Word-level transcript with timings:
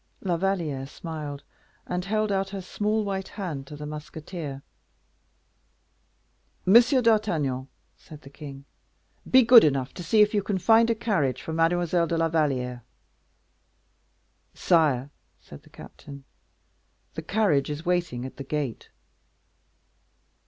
La 0.21 0.35
Valliere 0.35 0.87
smiled, 0.87 1.43
and 1.85 2.05
held 2.05 2.31
out 2.31 2.49
her 2.49 2.59
small 2.61 3.05
white 3.05 3.27
hand 3.27 3.67
to 3.67 3.75
the 3.75 3.85
musketeer. 3.85 4.63
"Monsieur 6.65 7.03
d'Artagnan," 7.03 7.67
said 7.97 8.21
the 8.23 8.29
king, 8.31 8.65
"be 9.29 9.43
good 9.43 9.63
enough 9.63 9.93
to 9.93 10.01
see 10.01 10.23
if 10.23 10.33
you 10.33 10.41
can 10.41 10.57
find 10.57 10.89
a 10.89 10.95
carriage 10.95 11.39
for 11.39 11.53
Mademoiselle 11.53 12.07
de 12.07 12.17
la 12.17 12.29
Valliere." 12.29 12.81
"Sire," 14.55 15.11
said 15.39 15.61
the 15.61 15.69
captain, 15.69 16.23
"the 17.13 17.21
carriage 17.21 17.69
is 17.69 17.85
waiting 17.85 18.25
at 18.25 18.37
the 18.37 18.43
gate." 18.43 18.89